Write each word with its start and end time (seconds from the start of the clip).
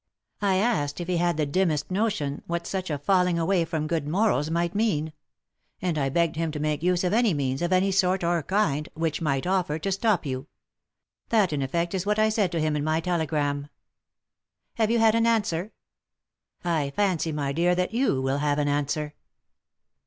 I 0.41 0.55
asked 0.55 0.99
if 0.99 1.07
he 1.07 1.17
had 1.17 1.37
the 1.37 1.45
dim 1.45 1.67
mest 1.67 1.91
notion 1.91 2.41
what 2.47 2.65
such 2.65 2.89
a 2.89 2.97
falling 2.97 3.37
away 3.37 3.63
from 3.65 3.85
good 3.85 4.07
morals 4.07 4.49
might 4.49 4.73
mean. 4.73 5.13
And 5.79 5.95
I 5.95 6.09
begged 6.09 6.37
him 6.37 6.49
to 6.53 6.59
make 6.59 6.81
use 6.81 7.03
of 7.03 7.13
any 7.13 7.35
means, 7.35 7.61
of 7.61 7.71
any 7.71 7.91
sort 7.91 8.23
or 8.23 8.41
kind, 8.41 8.89
which 8.95 9.21
might 9.21 9.45
offer, 9.45 9.77
to 9.77 9.91
stop 9.91 10.25
you. 10.25 10.47
That, 11.29 11.53
in 11.53 11.61
effect, 11.61 11.93
is 11.93 12.07
what 12.07 12.17
I 12.17 12.29
said 12.29 12.51
to 12.53 12.59
him 12.59 12.75
in 12.75 12.83
my 12.83 12.99
telegram."" 12.99 13.67
Have 14.79 14.89
you 14.89 14.97
had 14.97 15.13
an 15.13 15.27
answer?"" 15.27 15.71
I 16.65 16.89
fancy, 16.95 17.31
my 17.31 17.53
dear, 17.53 17.75
that 17.75 17.93
you 17.93 18.23
will 18.23 18.39
have 18.39 18.57
an 18.57 18.67
answer." 18.67 19.13